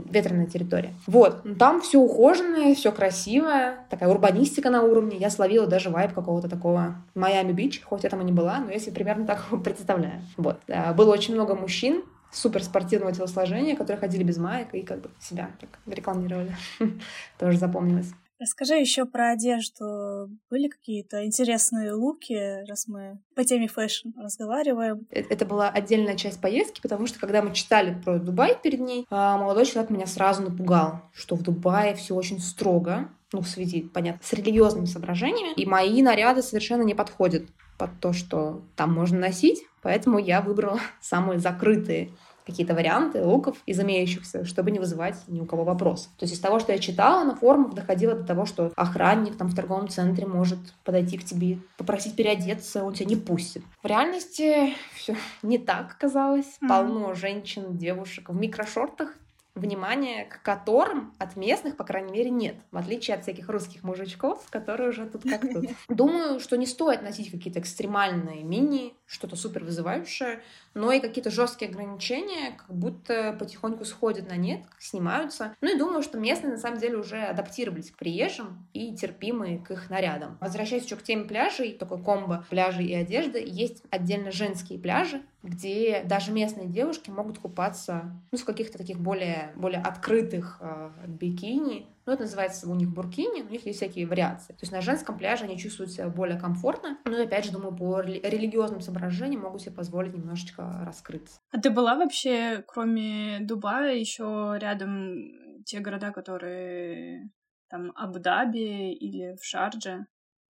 [0.09, 0.93] ветреная территория.
[1.07, 5.17] Вот, там все ухоженное, все красивое, такая урбанистика на уровне.
[5.17, 9.25] Я словила даже вайб какого-то такого Майами Бич, хоть там не была, но если примерно
[9.25, 10.21] так представляю.
[10.37, 10.59] Вот,
[10.95, 15.69] было очень много мужчин, суперспортивного телосложения, которые ходили без маек и как бы себя так
[15.85, 16.55] рекламировали.
[17.37, 18.11] Тоже запомнилось.
[18.41, 20.27] Расскажи еще про одежду.
[20.49, 25.05] Были какие-то интересные луки, раз мы по теме fashion разговариваем?
[25.11, 29.05] Э, это была отдельная часть поездки, потому что когда мы читали про Дубай перед ней,
[29.11, 33.83] а, молодой человек меня сразу напугал, что в Дубае все очень строго, ну, в связи,
[33.83, 37.43] понятно, с религиозными соображениями, и мои наряды совершенно не подходят
[37.77, 42.09] под то, что там можно носить, поэтому я выбрала самые закрытые
[42.45, 46.09] какие-то варианты луков из имеющихся, чтобы не вызывать ни у кого вопрос.
[46.17, 49.47] То есть из того, что я читала на форумах, доходило до того, что охранник там
[49.47, 53.63] в торговом центре может подойти к тебе, попросить переодеться, он тебя не пустит.
[53.83, 56.45] В реальности все не так оказалось.
[56.45, 56.67] Mm-hmm.
[56.67, 59.15] Полно женщин, девушек в микрошортах
[59.55, 62.55] внимания к которым от местных, по крайней мере, нет.
[62.71, 65.65] В отличие от всяких русских мужичков, которые уже тут как тут.
[65.89, 70.41] Думаю, что не стоит носить какие-то экстремальные мини, что-то супер вызывающее,
[70.73, 75.53] но и какие-то жесткие ограничения как будто потихоньку сходят на нет, снимаются.
[75.59, 79.71] Ну и думаю, что местные на самом деле уже адаптировались к приезжим и терпимые к
[79.71, 80.37] их нарядам.
[80.39, 86.03] Возвращаясь еще к теме пляжей, такой комбо пляжей и одежды, есть отдельно женские пляжи, где
[86.03, 91.87] даже местные девушки могут купаться ну, в каких-то таких более, более открытых э, бикини.
[92.05, 94.53] Ну, это называется у них буркини, у них есть всякие вариации.
[94.53, 97.75] То есть на женском пляже они чувствуют себя более комфортно, но и опять же, думаю,
[97.75, 101.39] по религиозным соображениям могут себе позволить немножечко раскрыться.
[101.51, 107.29] А ты была вообще, кроме Дубая, еще рядом те города, которые
[107.69, 110.05] там Абу-Даби или в Шардже?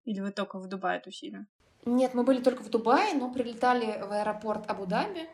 [0.06, 1.46] Или вы только в Дубае тусили?
[1.86, 5.28] Нет, мы были только в Дубае, но прилетали в аэропорт Абу-Даби.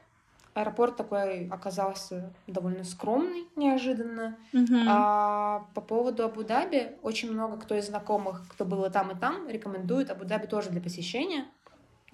[0.54, 4.38] Аэропорт такой оказался довольно скромный, неожиданно.
[4.54, 4.86] Mm-hmm.
[4.88, 9.50] А по поводу Абу-Даби, очень много кто из знакомых, кто был и там, и там,
[9.50, 11.46] рекомендует Абу-Даби тоже для посещения.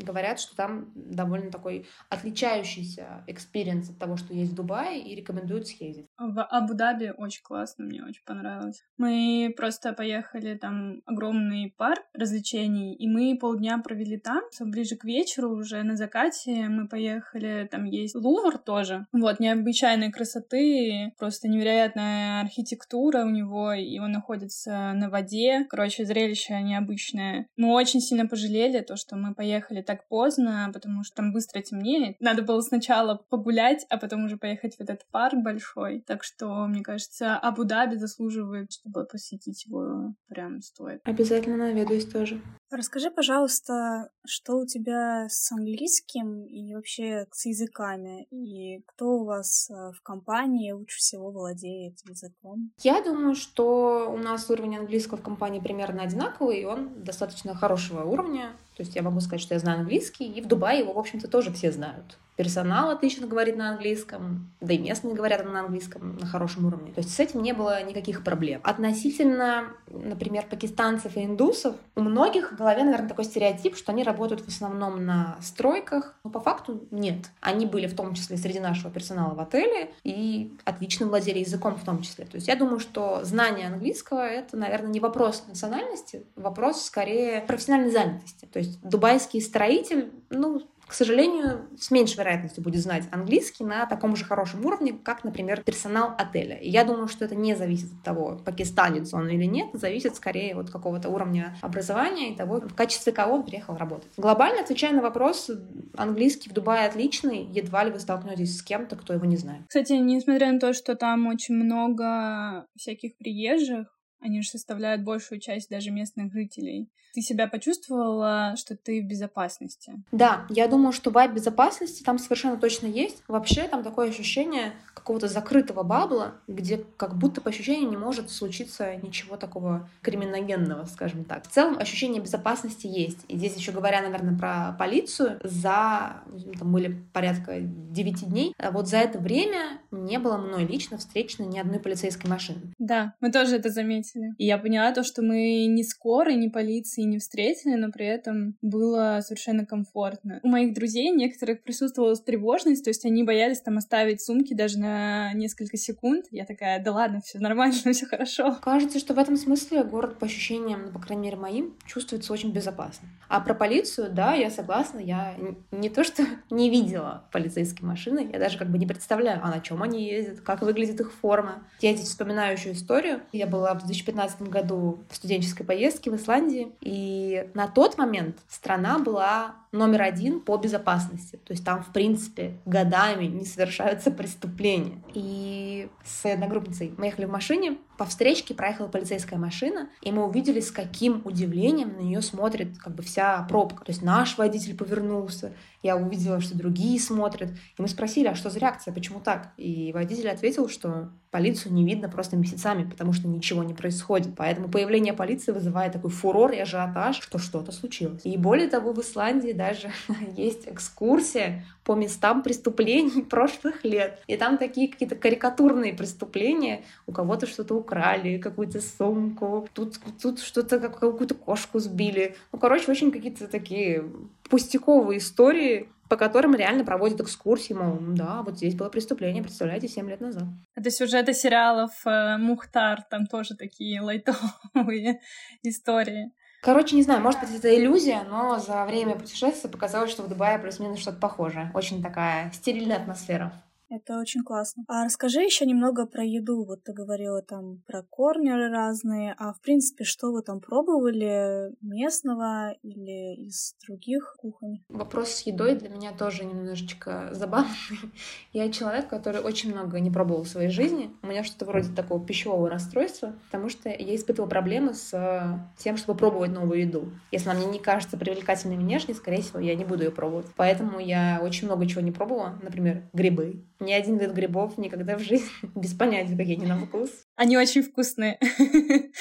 [0.04, 5.68] Говорят, что там довольно такой отличающийся experience от того, что есть в Дубае, и рекомендуют
[5.68, 6.08] съездить.
[6.18, 8.84] В Абу-Даби очень классно, мне очень понравилось.
[8.98, 14.42] Мы просто поехали, там огромный парк развлечений, и мы полдня провели там.
[14.60, 19.08] Ближе к вечеру, уже на закате, мы поехали, там есть Лувр тоже.
[19.12, 25.66] Вот, необычайной красоты, просто невероятная архитектура у него, и он находится на воде.
[25.70, 27.48] Короче, зрелище необычное.
[27.58, 32.16] Мы очень сильно пожалели то, что мы поехали так поздно, потому что там быстро темнеет.
[32.22, 36.02] Надо было сначала погулять, а потом уже поехать в этот парк большой.
[36.08, 41.02] Так что, мне кажется, Абу-Даби заслуживает, чтобы посетить его прям стоит.
[41.04, 42.42] Обязательно наведаюсь тоже.
[42.70, 49.70] Расскажи, пожалуйста, что у тебя с английским и вообще с языками, и кто у вас
[49.70, 52.72] э, в компании лучше всего владеет языком?
[52.82, 58.06] Я думаю, что у нас уровень английского в компании примерно одинаковый, и он достаточно хорошего
[58.06, 58.54] уровня.
[58.76, 61.28] То есть я могу сказать, что я знаю английский, и в Дубае его, в общем-то,
[61.28, 66.26] тоже все знают персонал отлично говорит на английском, да и местные говорят на английском на
[66.26, 66.92] хорошем уровне.
[66.92, 68.62] То есть с этим не было никаких проблем.
[68.64, 74.42] Относительно, например, пакистанцев и индусов, у многих в голове, наверное, такой стереотип, что они работают
[74.42, 77.30] в основном на стройках, но по факту нет.
[77.42, 81.86] Они были в том числе среди нашего персонала в отеле и отлично владели языком в
[81.86, 82.26] том числе.
[82.26, 87.92] То есть я думаю, что знание английского— это, наверное, не вопрос национальности, вопрос скорее профессиональной
[87.92, 88.48] занятости.
[88.52, 94.18] То есть дубайский строитель, ну, к сожалению, с меньшей вероятностью будет знать английский на таком
[94.18, 96.58] же хорошем уровне, как, например, персонал отеля.
[96.58, 100.54] И я думаю, что это не зависит от того, пакистанец он или нет, зависит скорее
[100.54, 104.12] от какого-то уровня образования и того, в качестве кого он приехал работать.
[104.18, 105.50] Глобально, отвечая на вопрос,
[105.96, 109.62] английский в Дубае отличный, едва ли вы столкнетесь с кем-то, кто его не знает.
[109.70, 113.88] Кстати, несмотря на то, что там очень много всяких приезжих,
[114.22, 116.88] они же составляют большую часть даже местных жителей.
[117.14, 120.02] Ты себя почувствовала, что ты в безопасности?
[120.14, 123.22] Да, я думаю, что вайб безопасности там совершенно точно есть.
[123.28, 128.96] Вообще там такое ощущение какого-то закрытого бабла, где как будто по ощущению не может случиться
[128.96, 131.46] ничего такого криминогенного, скажем так.
[131.46, 133.20] В целом ощущение безопасности есть.
[133.28, 136.22] И здесь еще говоря, наверное, про полицию, за
[136.58, 141.46] там были порядка 9 дней, а вот за это время не было мной лично встречено
[141.46, 142.62] ни одной полицейской машины.
[142.80, 144.11] Да, мы тоже это заметили.
[144.38, 148.06] И я поняла то, что мы не скорой, не полиции и не встретили, но при
[148.06, 150.40] этом было совершенно комфортно.
[150.44, 155.34] У моих друзей некоторых присутствовала тревожность, то есть они боялись там оставить сумки даже на
[155.34, 156.26] несколько секунд.
[156.32, 158.58] Я такая, да ладно, все нормально, все хорошо.
[158.62, 162.52] Кажется, что в этом смысле город, по ощущениям, ну, по крайней мере, моим, чувствуется очень
[162.52, 163.08] безопасно.
[163.28, 165.36] А про полицию, да, я согласна, я
[165.72, 169.60] не то что не видела полицейские машины, я даже как бы не представляю, а на
[169.60, 171.64] чем они ездят, как выглядит их форма.
[171.80, 173.22] Я здесь вспоминаю еще историю.
[173.32, 179.00] Я была в 2015 году в студенческой поездке в Исландии, и на тот момент страна
[179.00, 181.38] была номер один по безопасности.
[181.46, 185.02] То есть там, в принципе, годами не совершаются преступления.
[185.14, 190.60] И с одногруппницей мы ехали в машине, по встречке проехала полицейская машина, и мы увидели,
[190.60, 193.86] с каким удивлением на нее смотрит как бы вся пробка.
[193.86, 195.54] То есть наш водитель повернулся,
[195.84, 197.52] я увидела, что другие смотрят.
[197.52, 199.54] И мы спросили, а что за реакция, почему так?
[199.58, 204.36] И водитель ответил, что полицию не видно просто месяцами, потому что ничего не происходит.
[204.36, 208.22] Поэтому появление полиции вызывает такой фурор и ажиотаж, что что-то случилось.
[208.26, 209.92] И более того, в Исландии даже
[210.36, 214.20] есть экскурсия по местам преступлений прошлых лет.
[214.28, 216.84] И там такие какие-то карикатурные преступления.
[217.06, 222.36] У кого-то что-то украли, какую-то сумку, тут, тут что-то, какую-то кошку сбили.
[222.52, 224.04] Ну, короче, очень какие-то такие
[224.50, 230.10] пустяковые истории, по которым реально проводят экскурсии, мол, да, вот здесь было преступление, представляете, 7
[230.10, 230.44] лет назад.
[230.76, 235.22] Это сюжеты сериалов э, Мухтар, там тоже такие лайтовые
[235.64, 236.32] истории.
[236.62, 240.60] Короче, не знаю, может быть, это иллюзия, но за время путешествия показалось, что в Дубае
[240.60, 241.72] плюс-минус что-то похожее.
[241.74, 243.52] Очень такая стерильная атмосфера.
[243.92, 244.86] Это очень классно.
[244.88, 246.64] А расскажи еще немного про еду.
[246.64, 249.36] Вот ты говорила там про корнеры разные.
[249.38, 254.80] А в принципе, что вы там пробовали местного или из других кухонь?
[254.88, 257.70] Вопрос с едой для меня тоже немножечко забавный.
[258.54, 261.12] Я человек, который очень много не пробовал в своей жизни.
[261.22, 266.18] У меня что-то вроде такого пищевого расстройства, потому что я испытывала проблемы с тем, чтобы
[266.18, 267.12] пробовать новую еду.
[267.32, 270.46] Если она мне не кажется привлекательной внешне, скорее всего, я не буду ее пробовать.
[270.56, 272.58] Поэтому я очень много чего не пробовала.
[272.62, 277.10] Например, грибы ни один вид грибов никогда в жизни без понятия, какие они на вкус.
[277.36, 278.40] Они очень вкусные.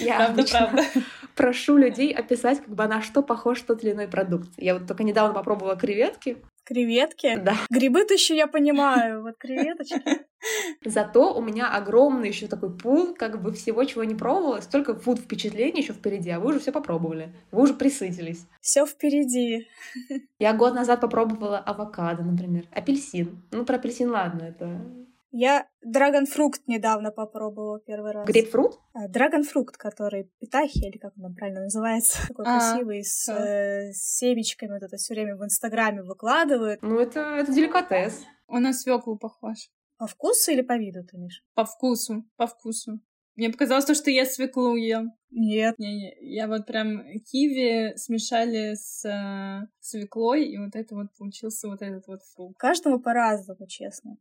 [0.00, 0.82] Я правда, правда.
[1.34, 4.50] прошу людей описать, как бы на что похож тот или иной продукт.
[4.56, 6.38] Я вот только недавно попробовала креветки.
[6.64, 7.36] Креветки?
[7.36, 7.56] Да.
[7.70, 10.02] Грибы-то еще я понимаю, вот креветочки.
[10.84, 15.18] Зато у меня огромный еще такой пул, как бы всего, чего не пробовала, столько фуд
[15.18, 18.46] впечатлений еще впереди, а вы уже все попробовали, вы уже присытились.
[18.60, 19.68] Все впереди.
[20.38, 23.42] Я год назад попробовала авокадо, например, апельсин.
[23.50, 24.80] Ну, про апельсин ладно, это
[25.36, 28.24] я драгонфрукт недавно попробовала первый раз.
[28.24, 28.78] Грейпфрут?
[28.92, 32.18] А, драгонфрукт, который питахи, или как он правильно называется.
[32.28, 34.74] Такой а, красивый, с, э, с семечками.
[34.74, 36.80] Вот это все время в Инстаграме выкладывают.
[36.82, 38.22] Ну, это, это деликатес.
[38.46, 39.70] Он на свеклу похож.
[39.98, 41.44] По вкусу или по виду, ты Миш?
[41.54, 43.00] По вкусу, по вкусу.
[43.34, 45.14] Мне показалось, то, что я свеклу ем.
[45.36, 45.78] Нет.
[45.78, 51.66] Не, не, я вот прям киви смешали с э, свеклой, и вот это вот получился
[51.68, 52.56] вот этот вот фрукт.
[52.56, 54.16] Каждому по-разному, честно.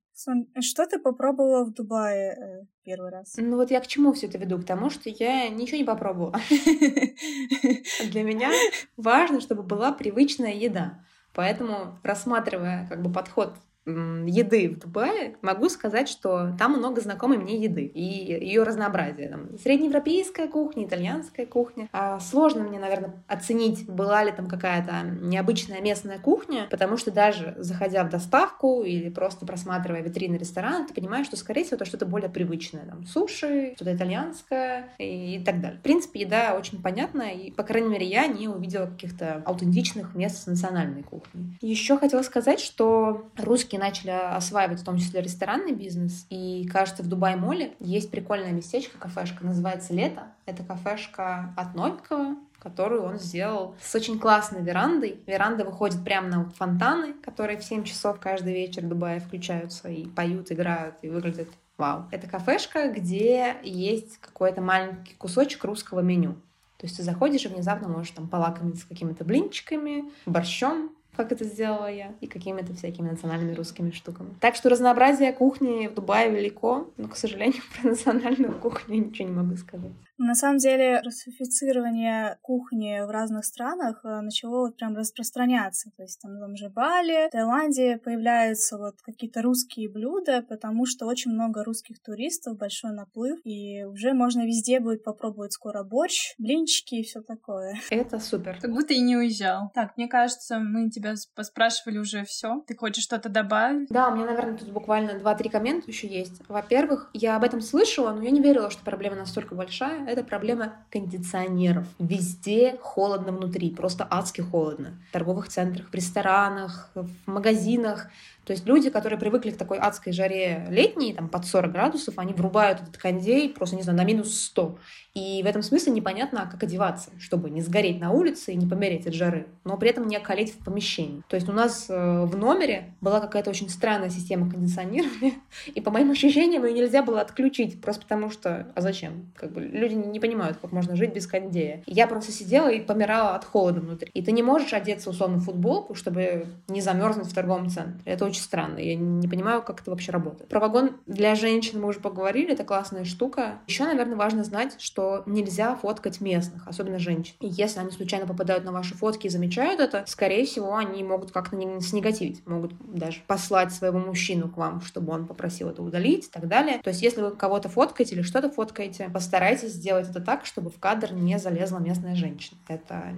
[0.59, 3.35] Что ты попробовала в Дубае э, первый раз?
[3.37, 4.57] Ну вот я к чему все это веду?
[4.59, 6.35] К тому, что я ничего не попробовала.
[8.09, 8.49] Для меня
[8.97, 11.05] важно, чтобы была привычная еда.
[11.35, 13.53] Поэтому, рассматривая как бы подход
[13.85, 19.29] еды в Дубае, могу сказать, что там много знакомой мне еды и ее разнообразие.
[19.29, 21.89] Там, среднеевропейская кухня, итальянская кухня.
[21.91, 27.55] А сложно мне, наверное, оценить, была ли там какая-то необычная местная кухня, потому что даже
[27.57, 32.05] заходя в доставку или просто просматривая витрины ресторана, ты понимаешь, что, скорее всего, это что-то
[32.05, 32.85] более привычное.
[32.85, 35.79] Там суши, что-то итальянское и, так далее.
[35.79, 40.43] В принципе, еда очень понятная, и, по крайней мере, я не увидела каких-то аутентичных мест
[40.43, 41.57] с национальной кухней.
[41.61, 46.25] Еще хотела сказать, что русские русские начали осваивать в том числе ресторанный бизнес.
[46.29, 50.23] И, кажется, в Дубай-моле есть прикольное местечко, кафешка, называется «Лето».
[50.45, 55.19] Это кафешка от Новикова, которую он сделал с очень классной верандой.
[55.25, 60.05] Веранда выходит прямо на фонтаны, которые в 7 часов каждый вечер в Дубае включаются и
[60.05, 62.05] поют, играют, и выглядят вау.
[62.11, 66.33] Это кафешка, где есть какой-то маленький кусочек русского меню.
[66.77, 71.91] То есть ты заходишь и внезапно можешь там полакомиться какими-то блинчиками, борщом, как это сделала
[71.91, 74.35] я, и какими-то всякими национальными русскими штуками.
[74.39, 79.35] Так что разнообразие кухни в Дубае велико, но, к сожалению, про национальную кухню ничего не
[79.35, 79.91] могу сказать.
[80.17, 85.91] На самом деле, русифицирование кухни в разных странах э, начало вот прям распространяться.
[85.97, 91.07] То есть там в том же Бали, Таиланде появляются вот какие-то русские блюда, потому что
[91.07, 96.95] очень много русских туристов, большой наплыв, и уже можно везде будет попробовать скоро борщ, блинчики
[96.95, 97.75] и все такое.
[97.89, 98.59] Это супер.
[98.61, 99.71] Как будто и не уезжал.
[99.73, 102.63] Так, мне кажется, мы тебя поспрашивали уже все.
[102.67, 103.89] Ты хочешь что-то добавить?
[103.89, 106.41] Да, у меня, наверное, тут буквально два-три коммента еще есть.
[106.47, 110.73] Во-первых, я об этом слышала, но я не верила, что проблема настолько большая это проблема
[110.89, 111.87] кондиционеров.
[111.99, 114.99] Везде холодно внутри, просто адски холодно.
[115.09, 118.07] В торговых центрах, в ресторанах, в магазинах.
[118.45, 122.33] То есть люди, которые привыкли к такой адской жаре летней, там под 40 градусов, они
[122.33, 124.77] врубают этот кондей просто, не знаю, на минус 100.
[125.13, 129.05] И в этом смысле непонятно, как одеваться, чтобы не сгореть на улице и не помереть
[129.05, 131.21] от жары, но при этом не околеть в помещении.
[131.29, 135.33] То есть у нас э, в номере была какая-то очень странная система кондиционирования,
[135.75, 139.31] и по моим ощущениям ее нельзя было отключить, просто потому что, а зачем?
[139.35, 141.83] Как бы люди не понимают, как можно жить без кондея.
[141.85, 144.09] Я просто сидела и помирала от холода внутри.
[144.15, 148.01] И ты не можешь одеться условно в футболку, чтобы не замерзнуть в торговом центре.
[148.05, 148.79] Это очень странно.
[148.79, 150.49] Я не понимаю, как это вообще работает.
[150.49, 153.59] Про вагон для женщин мы уже поговорили, это классная штука.
[153.67, 157.35] Еще, наверное, важно знать, что нельзя фоткать местных, особенно женщин.
[157.39, 161.31] И если они случайно попадают на ваши фотки и замечают это, скорее всего, они могут
[161.31, 166.27] как-то не снегативить, могут даже послать своего мужчину к вам, чтобы он попросил это удалить
[166.27, 166.79] и так далее.
[166.83, 170.79] То есть, если вы кого-то фоткаете или что-то фоткаете, постарайтесь сделать это так, чтобы в
[170.79, 172.57] кадр не залезла местная женщина.
[172.67, 173.13] Это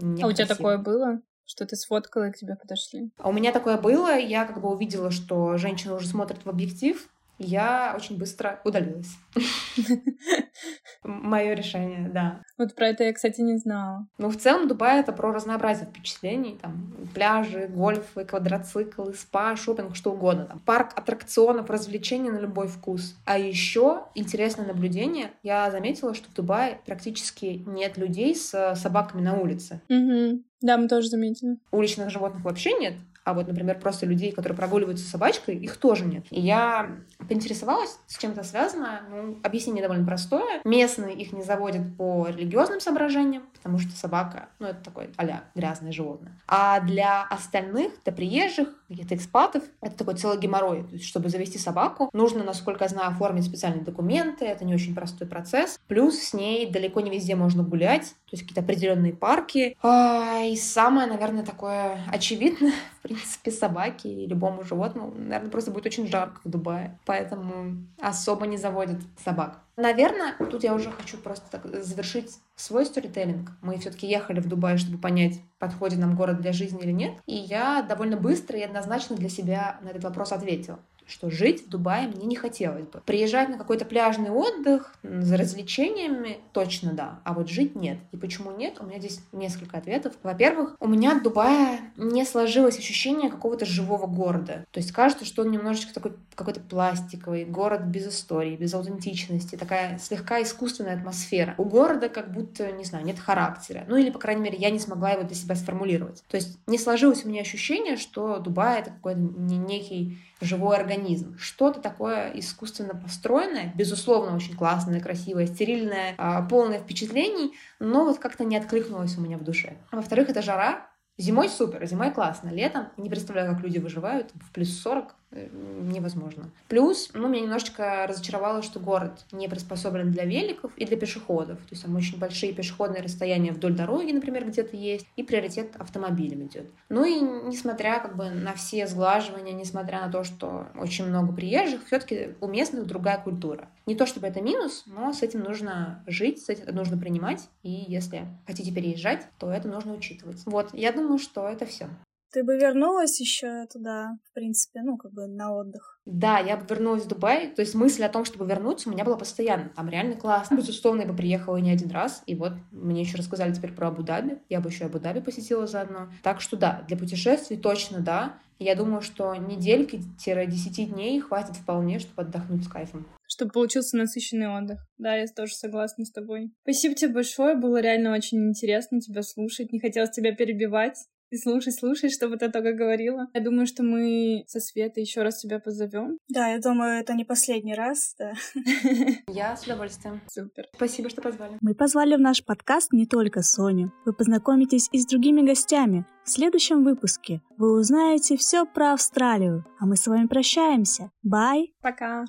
[0.00, 1.20] не А у тебя такое было?
[1.50, 3.10] Что ты сфоткала и к тебе подошли?
[3.18, 4.16] А у меня такое было.
[4.16, 7.08] Я как бы увидела, что женщина уже смотрит в объектив,
[7.40, 9.16] я очень быстро удалилась.
[11.02, 12.42] Мое решение, да.
[12.58, 14.06] Вот про это я, кстати, не знала.
[14.18, 16.58] Ну, в целом, Дубай— это про разнообразие впечатлений.
[16.60, 20.44] Там пляжи, гольфы, квадроциклы, спа, шопинг, что угодно.
[20.44, 23.16] Там парк аттракционов, развлечения на любой вкус.
[23.24, 25.30] А еще интересное наблюдение.
[25.42, 29.80] Я заметила, что в Дубае практически нет людей с собаками на улице.
[29.88, 30.42] Угу.
[30.60, 31.56] Да, мы тоже заметили.
[31.72, 32.94] Уличных животных вообще нет
[33.30, 36.26] а вот, например, просто людей, которые прогуливаются с собачкой, их тоже нет.
[36.30, 36.90] И я
[37.28, 39.02] поинтересовалась, с чем это связано.
[39.08, 40.60] Ну, объяснение довольно простое.
[40.64, 45.92] Местные их не заводят по религиозным соображениям, потому что собака, ну, это такое а грязное
[45.92, 46.32] животное.
[46.48, 50.82] А для остальных, для приезжих, каких-то экспатов, это такой целый геморрой.
[50.82, 54.94] То есть, чтобы завести собаку, нужно, насколько я знаю, оформить специальные документы, это не очень
[54.94, 55.78] простой процесс.
[55.86, 59.76] Плюс с ней далеко не везде можно гулять, то есть какие-то определенные парки.
[59.82, 65.86] А, и самое, наверное, такое очевидное, в принципе, собаке и любому животному, наверное, просто будет
[65.86, 66.98] очень жарко в Дубае.
[67.06, 69.60] Поэтому особо не заводят собак.
[69.80, 73.50] Наверное, тут я уже хочу просто так завершить свой сторителлинг.
[73.62, 77.12] Мы все-таки ехали в Дубай, чтобы понять, подходит нам город для жизни или нет.
[77.24, 80.80] И я довольно быстро и однозначно для себя на этот вопрос ответила
[81.10, 83.02] что жить в Дубае мне не хотелось бы.
[83.04, 87.98] Приезжать на какой-то пляжный отдых за развлечениями точно да, а вот жить нет.
[88.12, 88.76] И почему нет?
[88.80, 90.14] У меня здесь несколько ответов.
[90.22, 94.64] Во-первых, у меня от Дубая не сложилось ощущение какого-то живого города.
[94.70, 99.98] То есть кажется, что он немножечко такой какой-то пластиковый, город без истории, без аутентичности, такая
[99.98, 101.54] слегка искусственная атмосфера.
[101.58, 103.84] У города как будто, не знаю, нет характера.
[103.88, 106.22] Ну или, по крайней мере, я не смогла его для себя сформулировать.
[106.28, 111.36] То есть не сложилось у меня ощущение, что Дубай— это какой-то некий живой организм.
[111.38, 118.44] Что-то такое искусственно построенное, безусловно, очень классное, красивое, стерильное, а, полное впечатлений, но вот как-то
[118.44, 119.76] не откликнулось у меня в душе.
[119.92, 120.86] Во-вторых, это жара,
[121.18, 122.48] Зимой супер, зимой классно.
[122.48, 126.50] Летом не представляю, как люди выживают в плюс 40 Э, невозможно.
[126.68, 131.58] Плюс, ну, меня немножечко разочаровало, что город не приспособлен для великов и для пешеходов.
[131.58, 136.46] То есть там очень большие пешеходные расстояния вдоль дороги, например, где-то есть, и приоритет автомобилем
[136.46, 136.66] идет.
[136.88, 141.86] Ну и несмотря как бы на все сглаживания, несмотря на то, что очень много приезжих,
[141.86, 143.68] все-таки у местных другая культура.
[143.86, 147.70] Не то чтобы это минус, но с этим нужно жить, с этим нужно принимать, и
[147.70, 150.42] если хотите переезжать, то это нужно учитывать.
[150.46, 151.88] Вот, я думаю, что это все.
[152.32, 155.98] Ты бы вернулась еще туда, в принципе, ну, как бы на отдых?
[156.06, 157.48] Да, я бы вернулась в Дубай.
[157.48, 159.70] То есть мысль о том, чтобы вернуться, у меня была постоянно.
[159.74, 160.56] Там реально классно.
[160.56, 162.22] Безусловно, я бы приехала не один раз.
[162.26, 164.38] И вот мне еще рассказали теперь про Абу-Даби.
[164.48, 166.12] Я бы еще Абу-Даби посетила заодно.
[166.22, 168.38] Так что да, для путешествий точно да.
[168.60, 173.08] Я думаю, что недельки-10 дней хватит вполне, чтобы отдохнуть с кайфом.
[173.26, 174.86] Чтобы получился насыщенный отдых.
[174.98, 176.52] Да, я тоже согласна с тобой.
[176.62, 177.56] Спасибо тебе большое.
[177.56, 179.72] Было реально очень интересно тебя слушать.
[179.72, 183.28] Не хотелось тебя перебивать и слушай, слушай, что вот я только говорила.
[183.34, 186.18] Я думаю, что мы со Светой еще раз тебя позовем.
[186.28, 188.14] Да, я думаю, это не последний раз.
[188.18, 188.32] Да.
[189.28, 190.20] Я с удовольствием.
[190.28, 190.64] Супер.
[190.74, 191.56] Спасибо, что позвали.
[191.60, 193.92] Мы позвали в наш подкаст не только Соню.
[194.04, 196.04] Вы познакомитесь и с другими гостями.
[196.24, 199.64] В следующем выпуске вы узнаете все про Австралию.
[199.78, 201.10] А мы с вами прощаемся.
[201.22, 201.72] Бай.
[201.80, 202.24] Пока.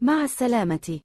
[0.00, 1.02] Ма саламати.